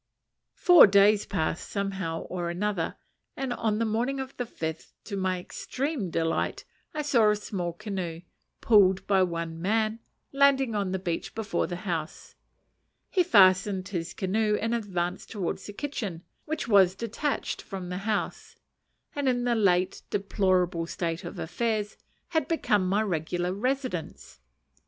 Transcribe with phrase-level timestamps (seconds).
[0.55, 2.95] Four days passed, somehow or another,
[3.37, 7.73] and on the morning of the fifth, to my extreme delight, I saw a small
[7.73, 8.21] canoe,
[8.61, 9.99] pulled by one man,
[10.31, 12.33] landing on the beach before the house.
[13.11, 18.55] He fastened his canoe and advanced towards the kitchen, which was detached from the house,
[19.15, 21.95] and, in the late deplorable state of affairs,
[22.29, 24.39] had become my regular residence.